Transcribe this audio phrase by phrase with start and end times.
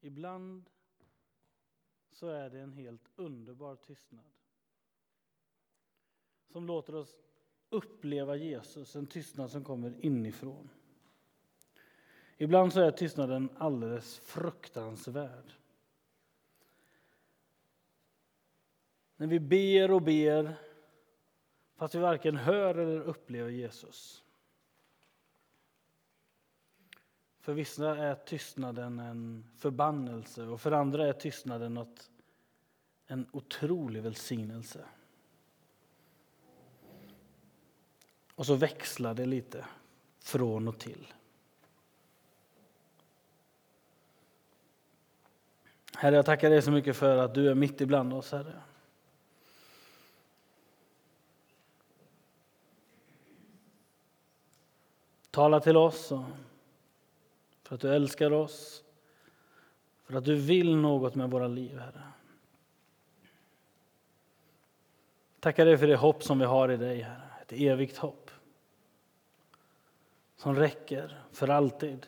[0.00, 0.70] Ibland
[2.10, 4.24] så är det en helt underbar tystnad
[6.52, 7.16] som låter oss
[7.70, 10.70] uppleva Jesus, en tystnad som kommer inifrån.
[12.36, 15.52] Ibland så är tystnaden alldeles fruktansvärd.
[19.16, 20.54] När vi ber och ber
[21.76, 24.24] fast vi varken hör eller upplever Jesus.
[27.48, 32.10] För vissa är tystnaden en förbannelse och för andra är tystnaden något,
[33.06, 34.84] en otrolig välsignelse.
[38.34, 39.64] Och så växlar det lite
[40.18, 41.12] från och till.
[45.96, 48.62] Herre, jag tackar dig så mycket för att du är mitt ibland oss, Herre.
[55.30, 56.12] Tala till oss
[57.68, 58.84] för att du älskar oss,
[60.04, 62.02] för att du vill något med våra liv, Herre.
[65.40, 67.30] Tackar dig för det hopp som vi har i dig, Herre.
[67.42, 68.30] Ett evigt hopp
[70.36, 72.06] som räcker för alltid.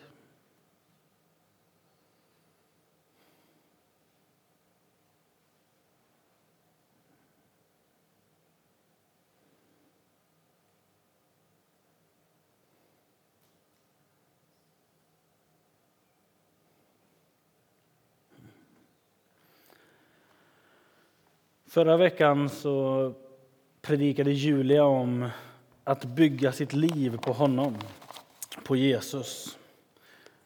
[21.71, 23.13] Förra veckan så
[23.81, 25.29] predikade Julia om
[25.83, 27.77] att bygga sitt liv på honom,
[28.63, 29.57] på Jesus.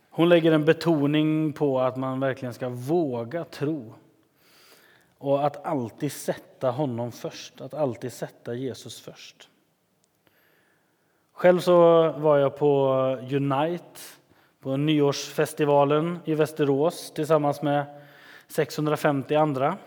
[0.09, 3.93] Hon lägger en betoning på att man verkligen ska våga tro
[5.17, 9.49] och att alltid sätta honom först, att alltid sätta Jesus först.
[11.33, 12.91] Själv så var jag på
[13.31, 13.99] Unite,
[14.59, 17.85] på nyårsfestivalen i Västerås tillsammans med
[18.47, 19.77] 650 andra.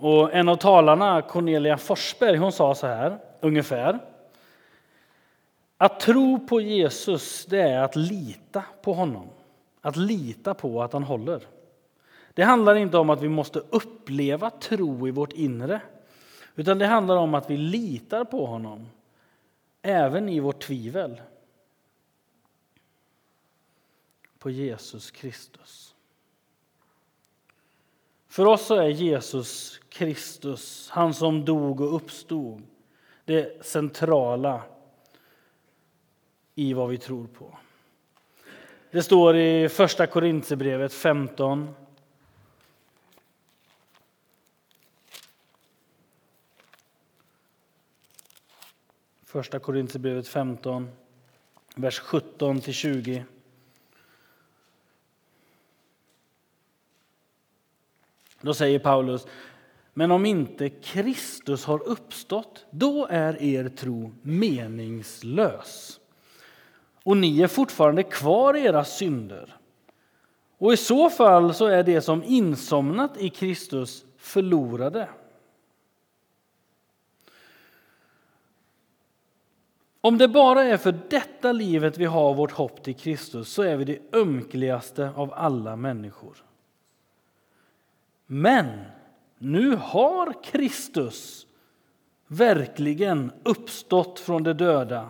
[0.00, 3.98] Och en av talarna, Cornelia Forsberg, hon sa så här ungefär.
[5.76, 9.28] Att tro på Jesus, det är att lita på honom.
[9.80, 11.42] Att lita på att han håller.
[12.34, 15.80] Det handlar inte om att vi måste uppleva tro i vårt inre,
[16.54, 18.88] utan det handlar om att vi litar på honom,
[19.82, 21.20] även i vårt tvivel.
[24.38, 25.94] På Jesus Kristus.
[28.30, 32.62] För oss så är Jesus Kristus, han som dog och uppstod,
[33.24, 34.62] det centrala
[36.54, 37.58] i vad vi tror på.
[38.90, 41.74] Det står i Första Korintierbrevet 15
[49.22, 50.90] Första Korintierbrevet 15,
[51.74, 53.24] vers 17 20.
[58.40, 59.26] Då säger Paulus,
[59.94, 66.00] men om inte Kristus har uppstått, då är er tro meningslös.
[67.04, 69.56] Och ni är fortfarande kvar i era synder.
[70.58, 75.08] Och i så fall så är det som insomnat i Kristus förlorade.
[80.00, 83.76] Om det bara är för detta livet vi har vårt hopp till Kristus så är
[83.76, 86.44] vi det ömkligaste av alla människor.
[88.32, 88.80] Men
[89.38, 91.46] nu har Kristus
[92.26, 95.08] verkligen uppstått från de döda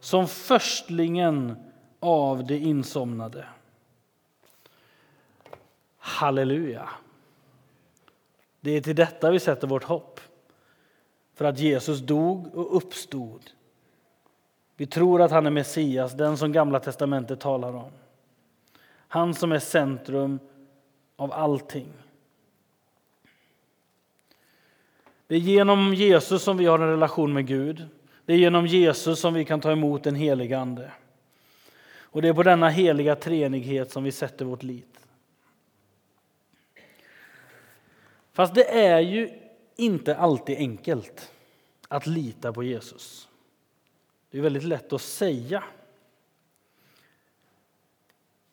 [0.00, 1.56] som förstlingen
[2.00, 3.46] av de insomnade.
[5.96, 6.88] Halleluja!
[8.60, 10.20] Det är till detta vi sätter vårt hopp.
[11.34, 13.50] För att Jesus dog och uppstod.
[14.76, 17.90] Vi tror att han är Messias, den som Gamla testamentet talar om.
[19.08, 20.38] Han som är centrum
[21.16, 21.92] av allting.
[25.32, 27.88] Det är genom Jesus som vi har en relation med Gud.
[28.24, 30.92] Det är genom Jesus som vi kan ta emot den helige Ande.
[32.00, 34.98] Och det är på denna heliga treenighet som vi sätter vårt lit.
[38.32, 39.30] Fast det är ju
[39.76, 41.32] inte alltid enkelt
[41.88, 43.28] att lita på Jesus.
[44.30, 45.64] Det är väldigt lätt att säga.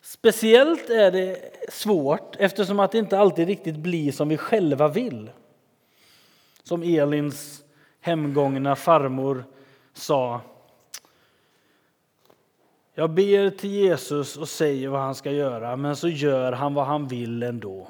[0.01, 5.29] Speciellt är det svårt eftersom att det inte alltid riktigt blir som vi själva vill.
[6.69, 7.63] Som Elins
[8.01, 9.43] hemgångna farmor
[9.93, 10.41] sa.
[12.93, 16.85] Jag ber till Jesus och säger vad han ska göra, men så gör han vad
[16.85, 17.87] han vill ändå.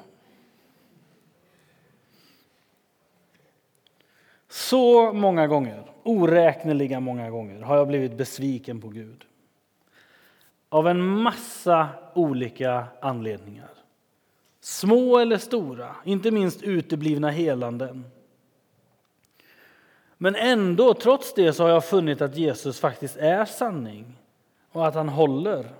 [4.48, 9.24] Så många gånger, oräkneliga många gånger, har jag blivit besviken på Gud.
[10.68, 13.70] av en massa olika anledningar.
[14.60, 18.04] Små eller stora, inte minst uteblivna helanden.
[20.22, 24.18] Men ändå, trots det, så har jag funnit att Jesus faktiskt är sanning
[24.72, 25.70] och att han håller.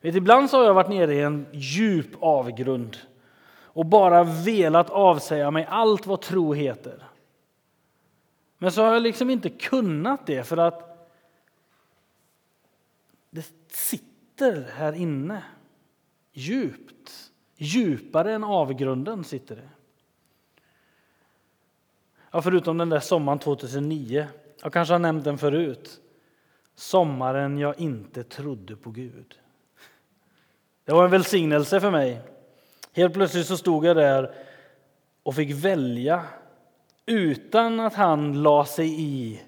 [0.00, 2.96] Vet, ibland så har jag varit nere i en djup avgrund
[3.62, 7.02] och bara velat avsäga mig allt vad tro heter.
[8.58, 11.10] Men så har jag liksom inte kunnat det för att
[13.30, 15.42] det sitter här inne
[16.32, 17.30] djupt.
[17.56, 19.68] Djupare än avgrunden sitter det.
[22.36, 24.26] Ja, förutom den där sommaren 2009.
[24.62, 26.00] Jag kanske har nämnt den förut.
[26.74, 29.34] Sommaren jag inte trodde på Gud.
[30.84, 32.20] Det var en välsignelse för mig.
[32.92, 34.34] Helt plötsligt så stod jag där
[35.22, 36.24] och fick välja
[37.06, 39.40] utan att han la sig i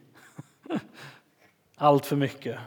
[1.77, 2.59] allt för mycket.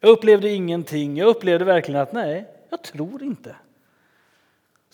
[0.00, 1.16] Jag upplevde ingenting.
[1.16, 3.56] Jag upplevde verkligen att nej, jag tror inte.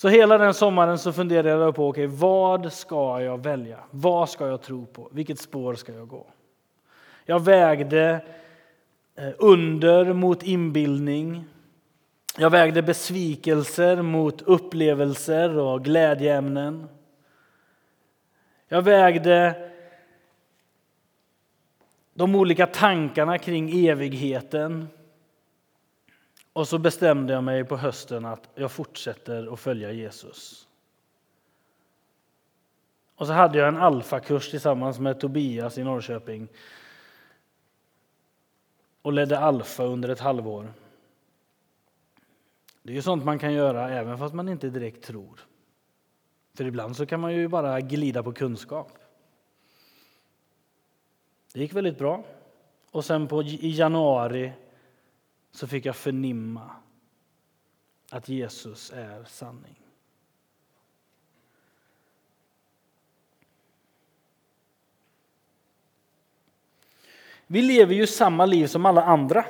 [0.01, 3.79] Så hela den sommaren så funderade jag på okay, vad ska jag välja?
[3.91, 5.09] Vad ska jag tro på?
[5.13, 6.27] Vilket spår ska jag gå?
[7.25, 8.25] Jag vägde
[9.17, 11.45] eh, under mot inbildning.
[12.39, 16.89] Jag vägde besvikelser mot upplevelser och glädjeämnen.
[18.69, 19.71] Jag vägde
[22.15, 24.89] de olika tankarna kring evigheten.
[26.53, 30.69] Och så bestämde jag mig på hösten att jag fortsätter att följa Jesus.
[33.15, 36.49] Och så hade jag en alfakurs tillsammans med Tobias i Norrköping
[39.03, 40.73] och ledde alfa under ett halvår.
[42.83, 45.41] Det är ju sånt man kan göra även fast man inte direkt tror.
[46.55, 48.93] För ibland så kan man ju bara glida på kunskap.
[51.53, 52.25] Det gick väldigt bra.
[52.91, 54.53] Och sen på, i januari
[55.51, 56.71] så fick jag förnimma
[58.11, 59.77] att Jesus är sanning.
[67.47, 69.45] Vi lever ju samma liv som alla andra.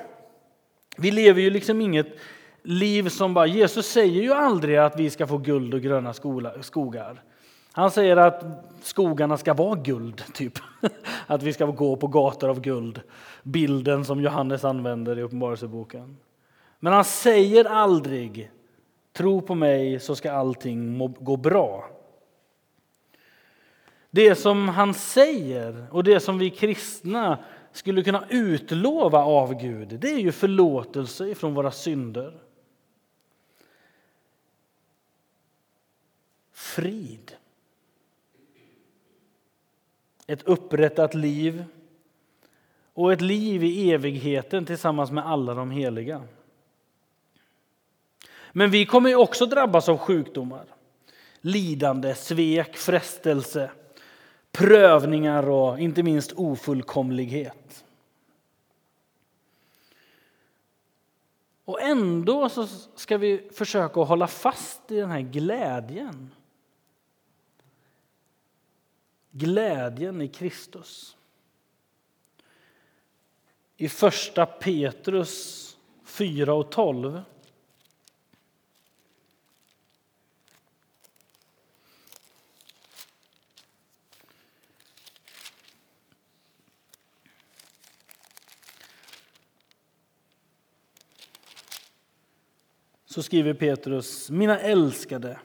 [0.96, 2.18] Vi lever ju liksom inget
[2.62, 3.46] liv som bara...
[3.46, 6.12] Jesus säger ju aldrig att vi ska få guld och gröna
[6.60, 7.22] skogar.
[7.72, 8.44] Han säger att
[8.82, 10.58] skogarna ska vara guld, typ.
[11.26, 13.00] Att vi ska gå på gator av guld.
[13.42, 16.16] Bilden som Johannes använder i Uppenbarelseboken.
[16.78, 18.50] Men han säger aldrig
[19.12, 21.90] tro på mig så ska allting gå bra.
[24.10, 27.38] Det som han säger och det som vi kristna
[27.72, 32.40] skulle kunna utlova av Gud, det är ju förlåtelse från våra synder.
[36.52, 37.36] Frid.
[40.30, 41.64] Ett upprättat liv
[42.94, 46.22] och ett liv i evigheten tillsammans med alla de heliga.
[48.52, 50.64] Men vi kommer också drabbas av sjukdomar,
[51.40, 53.70] lidande, svek, frestelse,
[54.52, 57.84] prövningar och inte minst ofullkomlighet.
[61.64, 62.66] Och ändå så
[62.96, 66.30] ska vi försöka hålla fast i den här glädjen.
[69.30, 71.16] Glädjen i Kristus.
[73.76, 75.66] I första Petrus
[76.04, 77.22] 4 och 12
[93.06, 95.38] så skriver Petrus, mina älskade,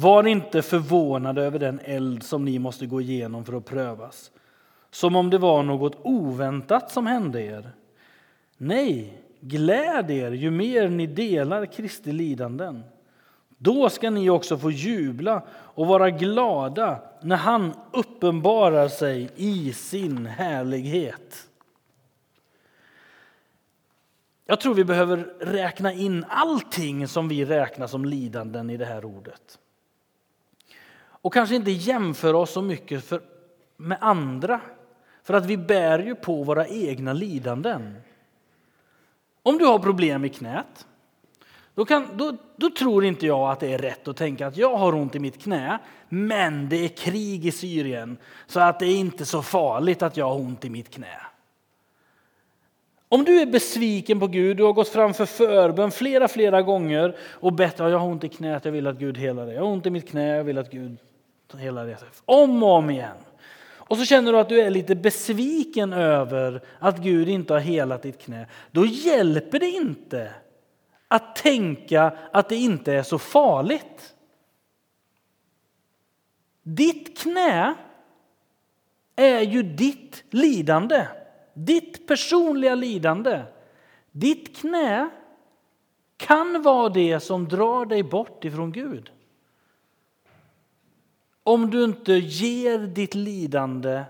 [0.00, 4.30] var inte förvånade över den eld som ni måste gå igenom för att prövas,
[4.90, 7.70] som om det var något oväntat som hände er.
[8.56, 12.82] Nej, gläd er ju mer ni delar Kristi lidanden.
[13.48, 20.26] Då ska ni också få jubla och vara glada när han uppenbarar sig i sin
[20.26, 21.48] härlighet.
[24.46, 29.04] Jag tror vi behöver räkna in allting som vi räknar som lidanden i det här
[29.04, 29.59] ordet.
[31.22, 33.20] Och kanske inte jämföra oss så mycket för,
[33.76, 34.60] med andra,
[35.22, 37.96] för att vi bär ju på våra egna lidanden.
[39.42, 40.86] Om du har problem i knät,
[41.74, 44.76] då, kan, då, då, tror inte jag att det är rätt att tänka att jag
[44.76, 48.96] har ont i mitt knä, men det är krig i Syrien, så att det är
[48.96, 51.20] inte så farligt att jag har ont i mitt knä.
[53.08, 57.16] Om du är besviken på Gud, du har gått fram för förbön flera, flera gånger
[57.20, 59.54] och bett, jag har ont i knät, jag vill att Gud helar dig.
[59.54, 60.98] Jag har ont i mitt knä, jag vill att Gud
[61.58, 62.08] hela resan.
[62.24, 63.16] Om och om igen.
[63.76, 68.02] och så känner du att du är lite besviken över att Gud inte har helat
[68.02, 70.34] ditt knä, då hjälper det inte
[71.08, 74.14] att tänka att det inte är så farligt.
[76.62, 77.74] Ditt knä
[79.16, 81.06] är ju ditt lidande,
[81.54, 83.42] ditt personliga lidande.
[84.12, 85.10] Ditt knä
[86.16, 89.10] kan vara det som drar dig bort ifrån Gud.
[91.44, 94.04] Om du inte ger ditt lidande,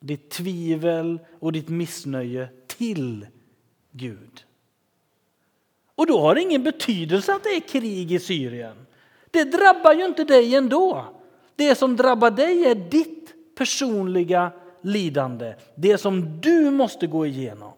[0.00, 3.26] ditt tvivel och ditt missnöje till
[3.90, 4.44] Gud.
[5.94, 8.86] Och då har det ingen betydelse att det är krig i Syrien.
[9.30, 11.04] Det drabbar ju inte dig ändå.
[11.56, 17.72] Det som drabbar dig är ditt personliga lidande, det som du måste gå igenom.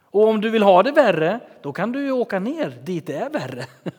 [0.00, 3.14] Och om du vill ha det värre, då kan du ju åka ner dit det
[3.14, 3.66] är värre.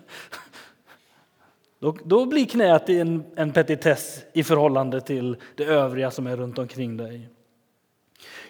[1.83, 6.59] Då, då blir knät en, en petitess i förhållande till det övriga som är runt
[6.59, 7.29] omkring dig.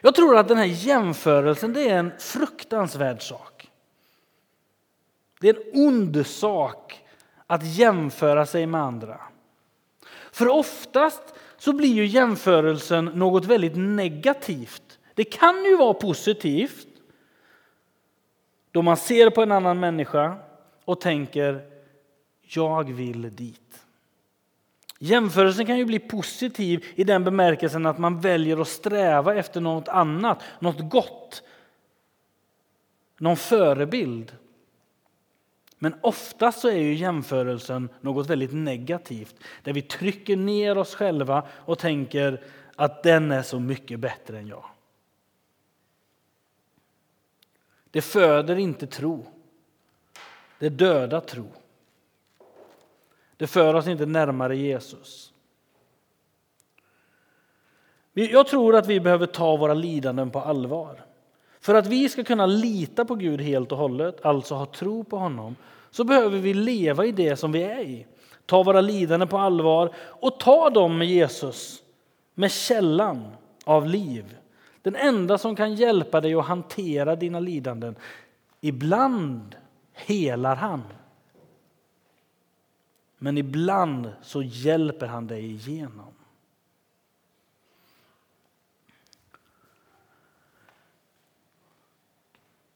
[0.02, 3.70] Jag tror att den här jämförelsen det är en fruktansvärd sak.
[5.42, 7.02] Det är en ond sak
[7.48, 9.22] att jämföra sig med andra.
[10.32, 11.24] För oftast
[11.58, 15.00] så blir ju jämförelsen något väldigt negativt.
[15.14, 16.88] Det kan ju vara positivt
[18.72, 20.38] då man ser på en annan människa
[20.86, 21.73] och tänker
[22.56, 23.86] jag vill dit.
[25.00, 29.88] Jämförelsen kan ju bli positiv i den bemärkelsen att man väljer att sträva efter något
[29.88, 31.44] annat, något gott,
[33.18, 34.38] någon förebild.
[35.78, 41.48] Men oftast så är ju jämförelsen något väldigt negativt där vi trycker ner oss själva
[41.52, 42.44] och tänker
[42.76, 44.66] att den är så mycket bättre än jag.
[47.92, 49.26] Det föder inte tro.
[50.60, 51.52] Det dödar tro.
[53.38, 55.34] Det för oss inte närmare Jesus.
[58.14, 61.06] Jag tror att vi behöver ta våra lidanden på allvar.
[61.60, 65.18] För att vi ska kunna lita på Gud helt och hållet, alltså ha tro på
[65.18, 65.56] honom,
[65.92, 68.06] så behöver vi leva i det som vi är i.
[68.46, 71.84] Ta våra lidanden på allvar och ta dem med Jesus,
[72.34, 73.28] med källan
[73.66, 74.38] av liv.
[74.82, 77.96] Den enda som kan hjälpa dig att hantera dina lidanden.
[78.62, 79.56] Ibland
[79.94, 80.84] helar han.
[83.24, 86.14] Men ibland så hjälper han dig igenom.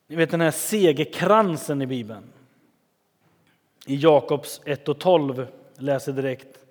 [0.08, 2.24] Ni vet den här segerkransen i Bibeln.
[3.86, 6.66] I Jakobs 1 och 12 läser direkt.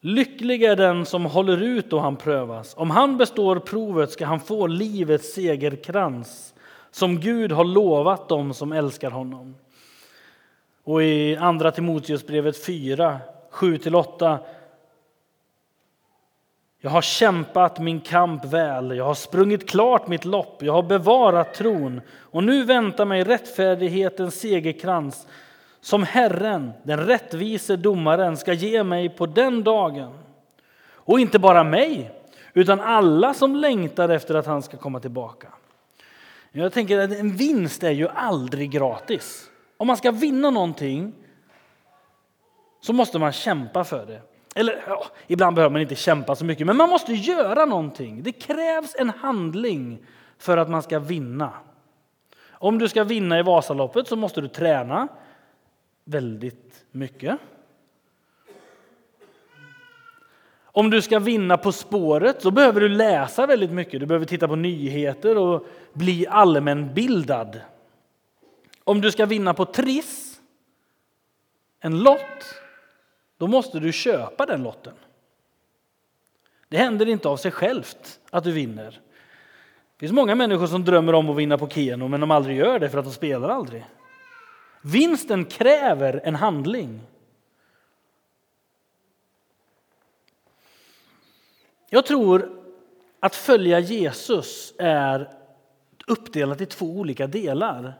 [0.00, 2.74] Lycklig är den som håller ut då han prövas.
[2.76, 6.54] Om han består provet ska han få livets segerkrans
[6.90, 9.54] som Gud har lovat dem som älskar honom.
[10.90, 13.18] Och i Andra Timoteusbrevet 4,
[13.50, 14.38] 7-8
[16.80, 21.54] jag har kämpat min kamp väl, jag har sprungit klart mitt lopp, jag har bevarat
[21.54, 25.26] tron och nu väntar mig rättfärdighetens segerkrans
[25.80, 30.12] som Herren, den rättvise domaren, ska ge mig på den dagen.
[30.92, 32.10] Och inte bara mig,
[32.54, 35.48] utan alla som längtar efter att han ska komma tillbaka.
[36.52, 39.49] Jag tänker att en vinst är ju aldrig gratis.
[39.80, 41.12] Om man ska vinna någonting
[42.80, 44.22] så måste man kämpa för det.
[44.54, 48.22] Eller ja, ibland behöver man inte kämpa så mycket, men man måste göra någonting.
[48.22, 50.06] Det krävs en handling
[50.38, 51.52] för att man ska vinna.
[52.50, 55.08] Om du ska vinna i Vasaloppet så måste du träna
[56.04, 57.38] väldigt mycket.
[60.64, 64.00] Om du ska vinna På spåret så behöver du läsa väldigt mycket.
[64.00, 67.60] Du behöver titta på nyheter och bli allmänbildad.
[68.90, 70.40] Om du ska vinna på Triss,
[71.80, 72.54] en lott,
[73.38, 74.94] då måste du köpa den lotten.
[76.68, 78.90] Det händer inte av sig självt att du vinner.
[78.90, 82.78] Det finns många människor som drömmer om att vinna på Keno men de aldrig gör
[82.78, 83.84] det för att de spelar aldrig.
[84.82, 87.00] Vinsten kräver en handling.
[91.90, 92.62] Jag tror
[93.20, 95.30] att följa Jesus är
[96.06, 97.94] uppdelat i två olika delar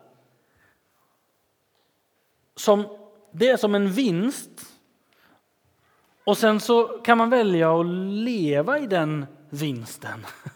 [2.61, 2.87] som,
[3.31, 4.51] det är som en vinst.
[6.25, 10.27] Och sen så kan man välja att leva i den vinsten.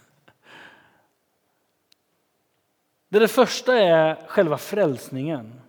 [3.09, 5.61] Det, det första är själva frälsningen.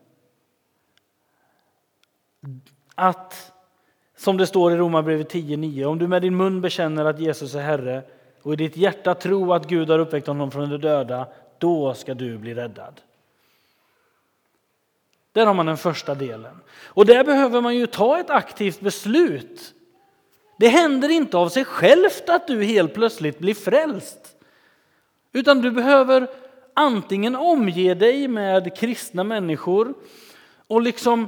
[2.95, 3.53] Att,
[4.17, 7.61] som det står i Romarbrevet 10.9, om du med din mun bekänner att Jesus är
[7.61, 8.03] Herre
[8.41, 11.27] och i ditt hjärta tror att Gud har uppväckt honom från de döda,
[11.57, 13.01] då ska du bli räddad.
[15.35, 16.55] Där har man den första delen.
[16.83, 19.73] Och där behöver man ju ta ett aktivt beslut.
[20.59, 24.35] Det händer inte av sig självt att du helt plötsligt blir frälst.
[25.33, 26.27] Utan du behöver
[26.73, 29.93] antingen omge dig med kristna människor
[30.67, 31.27] och liksom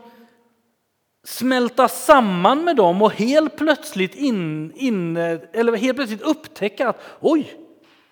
[1.23, 7.57] smälta samman med dem och helt plötsligt, in, in, eller helt plötsligt upptäcka att oj,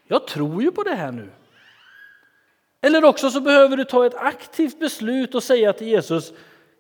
[0.08, 1.30] jag tror ju på det här nu.
[2.86, 6.34] Eller också så behöver du ta ett aktivt beslut och säga till Jesus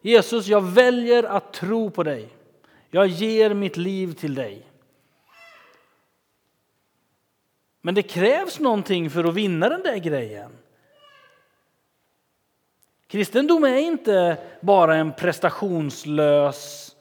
[0.05, 2.29] Jesus, jag väljer att tro på dig.
[2.89, 4.65] Jag ger mitt liv till dig.
[7.81, 10.51] Men det krävs någonting för att vinna den där grejen.
[13.07, 16.95] Kristendom är inte bara en prestationslös,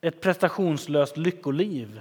[0.00, 2.00] ett prestationslöst lyckoliv.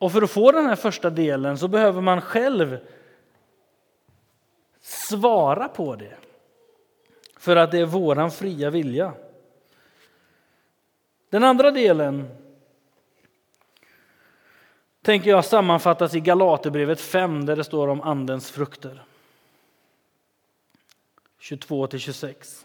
[0.00, 2.78] Och för att få den här första delen så behöver man själv
[4.80, 6.16] svara på det.
[7.36, 9.12] För att det är våran fria vilja.
[11.30, 12.28] Den andra delen
[15.02, 19.04] tänker jag sammanfattas i Galaterbrevet 5 där det står om Andens frukter.
[21.40, 22.64] 22-26.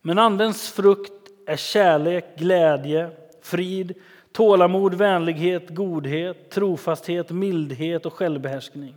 [0.00, 1.12] Men Andens frukt
[1.46, 3.94] är kärlek, glädje, frid,
[4.32, 8.94] tålamod, vänlighet, godhet, trofasthet, mildhet och självbehärskning.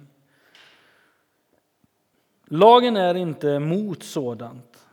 [2.48, 4.86] Lagen är inte mot sådant.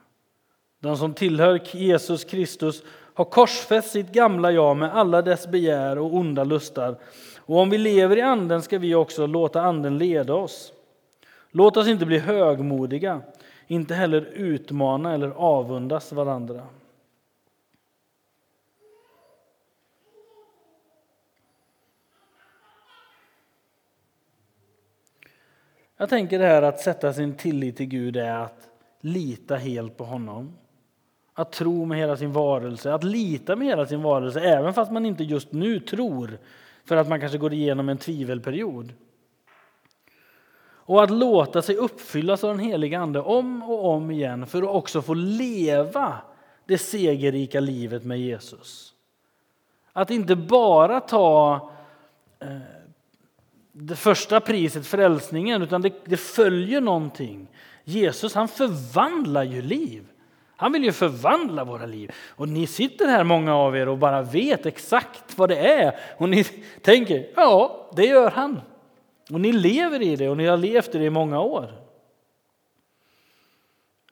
[0.80, 2.82] Den som tillhör Jesus Kristus
[3.14, 6.96] har korsfäst sitt gamla jag med alla dess begär och onda lustar.
[7.38, 10.72] Och om vi lever i Anden ska vi också låta Anden leda oss.
[11.50, 13.20] Låt oss inte bli högmodiga,
[13.66, 16.62] inte heller utmana eller avundas varandra.
[26.02, 28.68] Jag tänker det här att sätta sin tillit till Gud är att
[29.00, 30.56] lita helt på honom.
[31.35, 35.06] Att tro med hela sin varelse, att lita med hela sin varelse även fast man
[35.06, 36.38] inte just nu tror
[36.85, 38.92] för att man kanske går igenom en tvivelperiod.
[40.64, 44.68] Och att låta sig uppfyllas av den heliga Ande om och om igen för att
[44.68, 46.19] också få leva
[46.67, 48.95] det segerrika livet med Jesus.
[49.93, 51.71] Att inte bara ta
[52.41, 52.81] eh,
[53.73, 57.49] det första priset, frälsningen, utan det, det följer någonting.
[57.85, 60.06] Jesus han förvandlar ju liv.
[60.56, 62.11] Han vill ju förvandla våra liv.
[62.28, 65.97] Och ni sitter här, många av er, och bara vet exakt vad det är.
[66.19, 66.45] Och ni
[66.82, 68.61] tänker, ja, det gör han.
[69.30, 71.82] Och ni lever i det och ni har levt i det i många år.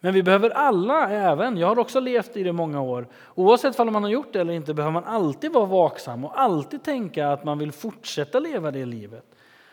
[0.00, 3.80] Men vi behöver alla, även, jag har också levt i det i många år, oavsett
[3.80, 7.28] om man har gjort det eller inte, behöver man alltid vara vaksam och alltid tänka
[7.28, 9.24] att man vill fortsätta leva det livet.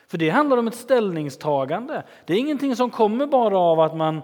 [0.07, 2.03] För det handlar om ett ställningstagande.
[2.25, 4.21] Det är ingenting som kommer bara av att man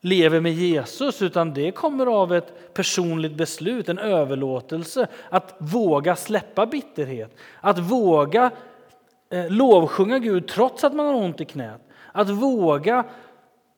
[0.00, 5.06] lever med Jesus, utan det kommer av ett personligt beslut, en överlåtelse.
[5.30, 8.50] Att våga släppa bitterhet, att våga
[9.30, 11.80] eh, lovsjunga Gud trots att man har ont i knät.
[12.12, 13.04] Att våga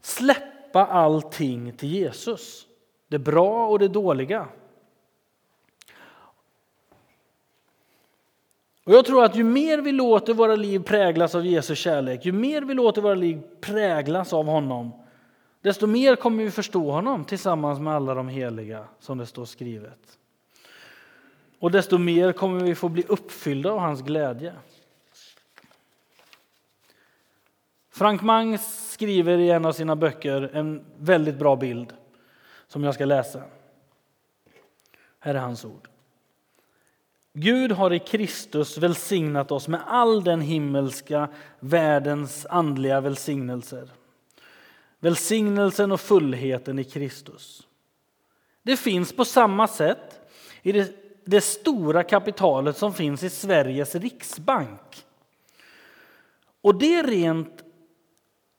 [0.02, 2.66] släppa allting till Jesus,
[3.08, 4.46] det bra och det dåliga.
[8.88, 12.32] Och jag tror att ju mer vi låter våra liv präglas av Jesu kärlek, ju
[12.32, 14.92] mer vi låter våra liv präglas av honom,
[15.60, 20.18] desto mer kommer vi förstå honom tillsammans med alla de heliga, som det står skrivet.
[21.58, 24.54] Och desto mer kommer vi få bli uppfyllda av hans glädje.
[27.90, 31.92] Frank Mang skriver i en av sina böcker en väldigt bra bild
[32.66, 33.42] som jag ska läsa.
[35.18, 35.88] Här är hans ord.
[37.32, 41.28] Gud har i Kristus välsignat oss med all den himmelska
[41.60, 43.90] världens andliga välsignelser.
[45.00, 47.66] Välsignelsen och fullheten i Kristus.
[48.62, 50.20] Det finns på samma sätt
[50.62, 55.04] i det, det stora kapitalet som finns i Sveriges riksbank.
[56.60, 57.64] Och det rent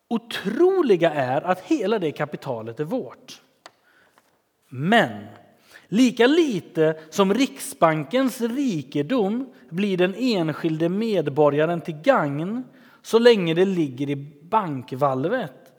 [0.07, 3.41] otroliga är att hela det kapitalet är vårt.
[4.69, 5.27] Men
[5.91, 12.63] Lika lite som Riksbankens rikedom blir den enskilde medborgaren till gagn
[13.01, 15.73] så länge det ligger i bankvalvet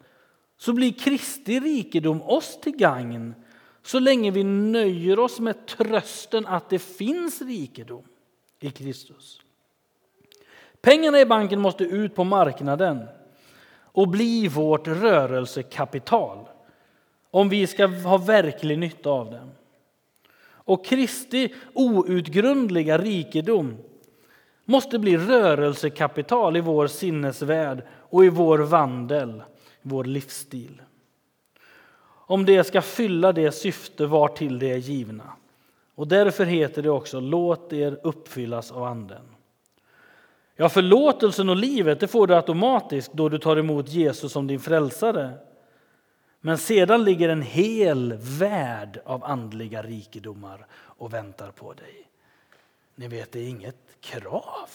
[0.58, 3.34] så blir Kristi rikedom oss till gagn
[3.82, 8.04] så länge vi nöjer oss med trösten att det finns rikedom
[8.60, 9.40] i Kristus.
[10.80, 13.08] Pengarna i banken måste ut på marknaden
[13.92, 16.48] och bli vårt rörelsekapital
[17.30, 19.50] om vi ska ha verklig nytta av dem
[20.64, 23.76] och Kristi outgrundliga rikedom
[24.64, 29.42] måste bli rörelsekapital i vår sinnesvärld och i vår vandel,
[29.82, 30.82] vår livsstil.
[32.26, 35.32] om det ska fylla det syfte vartill det är givna.
[35.94, 39.22] Och därför heter det också låt er uppfyllas av Anden.
[40.56, 44.60] Ja, förlåtelsen och livet det får du automatiskt då du tar emot Jesus som din
[44.60, 45.30] frälsare.
[46.40, 52.08] Men sedan ligger en hel värld av andliga rikedomar och väntar på dig.
[52.94, 54.70] Ni vet, det är inget krav.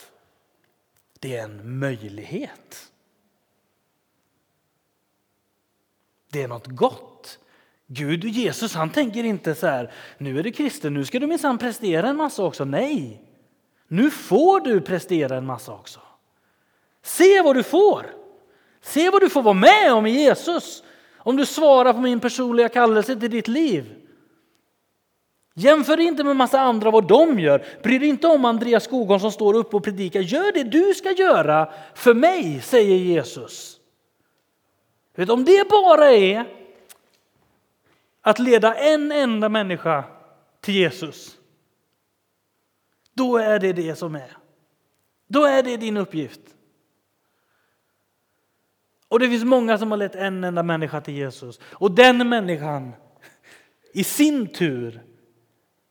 [1.18, 2.92] Det är en möjlighet.
[6.30, 7.38] Det är något gott.
[7.86, 11.26] Gud och Jesus han tänker inte så här, nu är du kristen, nu ska du
[11.26, 12.64] minsann prestera en massa också.
[12.64, 13.22] Nej,
[13.88, 16.00] nu får du prestera en massa också.
[17.02, 18.14] Se vad du får.
[18.80, 20.82] Se vad du får vara med om i Jesus.
[21.26, 23.94] Om du svarar på min personliga kallelse till ditt liv.
[25.54, 27.66] Jämför inte med massa andra vad de gör.
[27.82, 30.20] Bry dig inte om Andreas Skogholm som står upp och predikar.
[30.20, 33.80] Gör det du ska göra för mig, säger Jesus.
[35.14, 36.44] Vet, om det bara är
[38.20, 40.04] att leda en enda människa
[40.60, 41.36] till Jesus,
[43.14, 44.36] då är det det som är.
[45.26, 46.55] Då är det din uppgift.
[49.08, 51.60] Och det finns många som har lett en enda människa till Jesus.
[51.64, 52.92] Och den människan
[53.92, 55.02] i sin tur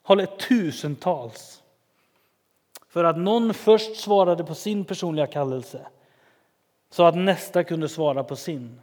[0.04, 1.62] har lett tusentals.
[2.89, 5.88] För att någon först svarade på sin personliga kallelse
[6.89, 8.80] så att nästa kunde svara på sin.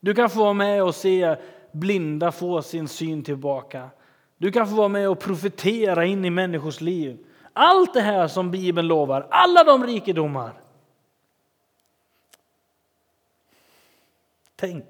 [0.00, 1.36] Du kan få vara med och se
[1.72, 3.90] blinda få sin syn tillbaka.
[4.36, 7.26] Du kan få vara med och profetera in i människors liv.
[7.52, 10.52] Allt det här som Bibeln lovar, alla de rikedomar.
[14.56, 14.84] Tänk.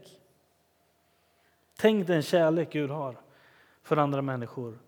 [1.78, 3.20] Tänk den kärlek Gud har
[3.82, 4.78] för andra människor.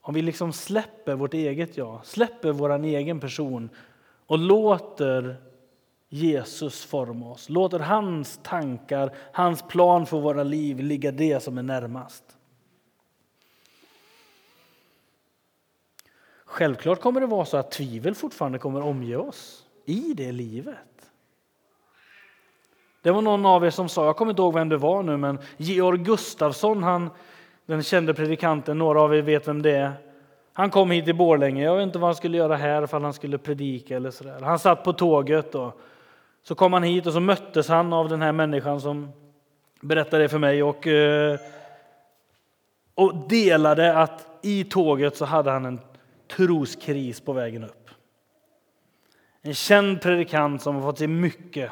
[0.00, 3.70] Om vi liksom släpper vårt eget jag, släpper vår egen person
[4.26, 5.36] och låter
[6.08, 7.48] Jesus forma oss.
[7.48, 12.24] Låter hans tankar, hans plan för våra liv ligga det som är närmast.
[16.44, 20.95] Självklart kommer det vara så att tvivel fortfarande kommer omge oss i det livet.
[23.06, 25.16] Det var någon av er som sa, jag kommer inte ihåg vem det var nu,
[25.16, 27.10] men Georg Gustafsson, han,
[27.66, 29.92] den kände predikanten, några av er vet vem det är.
[30.52, 33.12] Han kom hit till Borlänge, jag vet inte vad han skulle göra här, ifall han
[33.12, 34.40] skulle predika eller sådär.
[34.40, 35.80] Han satt på tåget och
[36.42, 39.12] så kom han hit och så möttes han av den här människan som
[39.80, 41.38] berättade det för mig och, eh,
[42.94, 45.80] och delade att i tåget så hade han en
[46.36, 47.90] troskris på vägen upp.
[49.42, 51.70] En känd predikant som har fått se mycket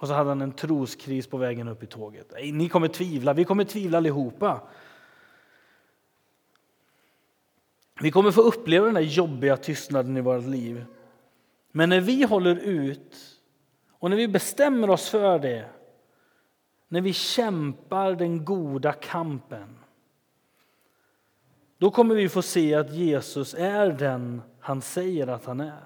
[0.00, 2.32] och så hade han en troskris på vägen upp i tåget.
[2.52, 4.60] Ni kommer tvivla, vi kommer tvivla allihopa.
[8.00, 10.84] Vi kommer få uppleva den där jobbiga tystnaden i vårt liv.
[11.72, 13.16] Men när vi håller ut
[13.90, 15.68] och när vi bestämmer oss för det,
[16.88, 19.78] när vi kämpar den goda kampen,
[21.78, 25.84] då kommer vi få se att Jesus är den han säger att han är.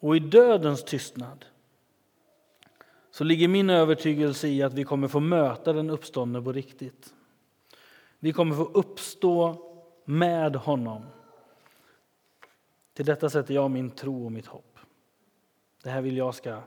[0.00, 1.44] Och i dödens tystnad
[3.16, 7.14] så ligger min övertygelse i att vi kommer få möta den uppståndne på riktigt.
[8.18, 9.56] Vi kommer få uppstå
[10.04, 11.06] med honom.
[12.94, 14.78] Till detta sätter jag min tro och mitt hopp.
[15.82, 16.60] Det här vill jag ska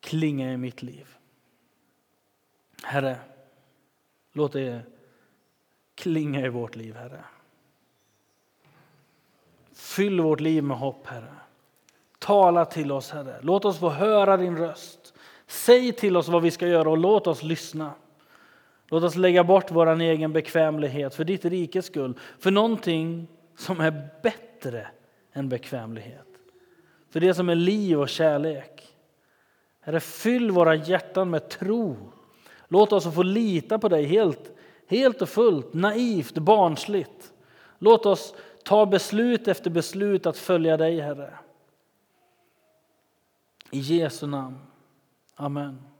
[0.00, 1.16] klinga i mitt liv.
[2.82, 3.18] Herre,
[4.32, 4.82] låt det
[5.94, 7.24] klinga i vårt liv, Herre.
[9.72, 11.34] Fyll vårt liv med hopp, Herre.
[12.18, 13.38] Tala till oss, Herre.
[13.42, 15.01] Låt oss få höra din röst.
[15.52, 17.92] Säg till oss vad vi ska göra och låt oss lyssna.
[18.88, 24.08] Låt oss lägga bort vår egen bekvämlighet för ditt rikes skull, för någonting som är
[24.22, 24.86] bättre
[25.32, 26.26] än bekvämlighet.
[27.10, 28.96] För det som är liv och kärlek.
[29.80, 32.12] Herre, fyll våra hjärtan med tro.
[32.68, 34.52] Låt oss få lita på dig helt,
[34.86, 37.32] helt och fullt, naivt, barnsligt.
[37.78, 38.34] Låt oss
[38.64, 41.38] ta beslut efter beslut att följa dig, Herre.
[43.70, 44.58] I Jesu namn.
[45.42, 45.91] Amen.